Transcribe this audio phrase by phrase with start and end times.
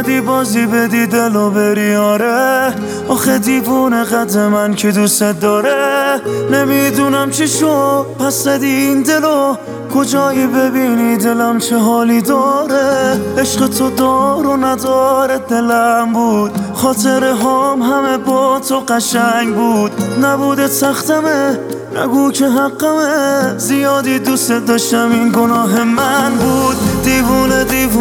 [0.00, 2.74] اومدی بازی بدی دلو بری آره.
[3.08, 6.20] آخه دیوونه قد من که دوست داره.
[6.52, 9.56] نمی‌دونم چی شو پس زدی این دلو.
[9.94, 16.50] کجایی ببینی؟ دلم چه حالی داره؟ عشق تو دار و نداره دلم بود.
[16.74, 19.92] خاطر هام همه با تو قشنگ بود.
[20.22, 21.58] نبوده سختمه
[21.96, 23.58] نگو که حقمه.
[23.58, 26.76] زیادی دوست داشتم این گناه من بود.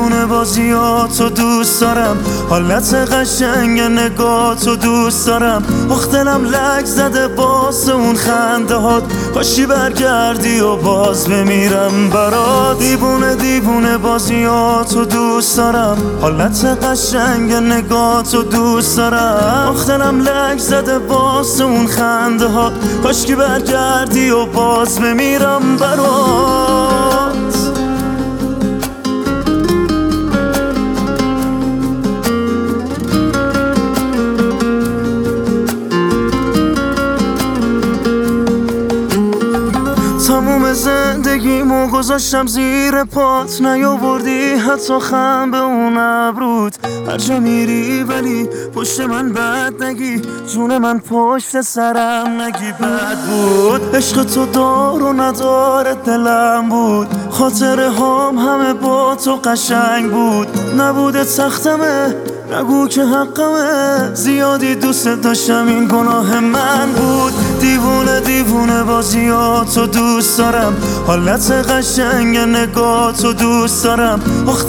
[0.10, 2.18] دیوونه بازیاتو دوست دارم.
[2.50, 5.64] حالت قشنگ نگاتو دوست دارم.
[6.14, 9.04] دلم لک زده باز اون خنده هات.
[9.34, 15.98] کاشی برگردی و باز بمیرم برا دیوونه دیوونه بازیاتو دوست دارم.
[16.22, 19.76] حالت قشنگ نگاتو دوست دارم.
[19.88, 22.74] دلم لک زده باز اون خنده هات.
[23.04, 27.49] کاشکی برگردی و باز بمیرم برات.
[40.90, 49.00] زندگیمو گذاشتم زیر پات نیاوردی حتی خم به اون ابروت هر جا میری ولی پشت
[49.00, 50.22] من بد نگی
[50.54, 52.72] جون من پشت سرم نگی.
[52.72, 53.96] بد بود.
[53.96, 57.08] عشق تو دار و نداره دلم بود.
[57.30, 60.48] خاطره هام همه با تو قشنگ بود.
[60.78, 62.16] نبوده تختمه
[62.52, 64.14] نگو که حقمه.
[64.14, 67.34] زیادی دوست داشتم این گناه من بود.
[67.60, 70.78] دیوونه دیوونه بازیاتو دوست دارم.
[71.08, 74.20] حالت قشنگ نگاتو دوست دارم.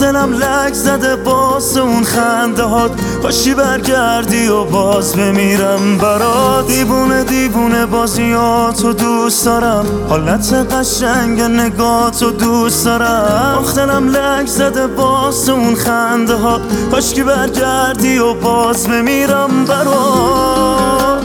[0.00, 2.90] دلم لک زده باز اون خنده هات.
[3.22, 6.66] کاشی برگردی و باز بمیرم برات.
[6.66, 9.86] دیوونه دیوونه بازیاتو دوست دارم.
[10.08, 13.64] حالت قشنگ نگاتو دوست دارم.
[13.76, 16.60] دلم لک زده باز اون خنده هات.
[16.90, 17.69] کاشکی برگردی
[18.18, 21.19] و باز بمیرم برات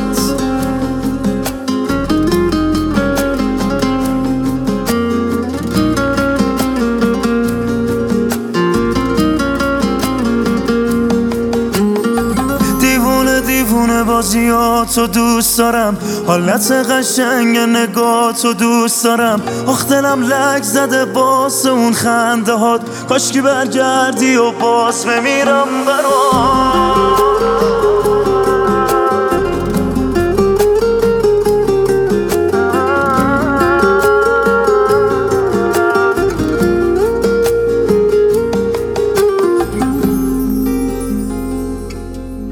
[14.16, 15.98] بازیاتو دوست دارم.
[16.28, 19.42] حالت قشنگ نگاتو دوست دارم.
[19.68, 27.35] آخ دلم لک زده باز اون خنده هات کاشکی برگردی و باز بمیرم برات.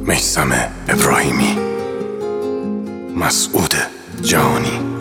[0.08, 0.52] میسم
[0.90, 1.58] ابراهیمی.
[3.16, 3.74] مسعود
[4.22, 4.93] جهانی.